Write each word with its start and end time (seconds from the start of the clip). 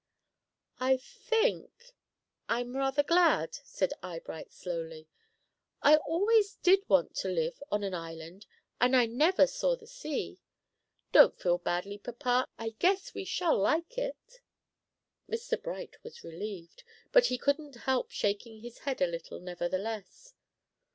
"I 0.79 0.97
think 0.97 1.91
I'm 2.49 2.75
rather 2.75 3.03
glad," 3.03 3.53
said 3.63 3.93
Eyebright 4.01 4.51
slowly. 4.51 5.07
"I 5.83 5.97
always 5.97 6.55
did 6.55 6.89
want 6.89 7.13
to 7.17 7.27
live 7.27 7.61
on 7.71 7.83
an 7.83 7.93
island 7.93 8.47
and 8.79 8.95
I 8.95 9.05
never 9.05 9.45
saw 9.45 9.75
the 9.75 9.85
sea. 9.85 10.39
Don't 11.11 11.39
feel 11.39 11.59
badly, 11.59 11.99
papa, 11.99 12.49
I 12.57 12.69
guess 12.79 13.13
we 13.13 13.25
shall 13.25 13.59
like 13.59 13.95
it." 13.99 14.41
Mr. 15.29 15.61
Bright 15.61 16.03
was 16.03 16.23
relieved; 16.23 16.83
but 17.11 17.27
he 17.27 17.37
couldn't 17.37 17.75
help 17.85 18.09
shaking 18.09 18.61
his 18.61 18.79
head 18.79 19.03
a 19.03 19.05
little, 19.05 19.39
nevertheless. 19.39 20.33